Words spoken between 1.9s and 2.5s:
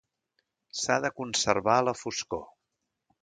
la foscor.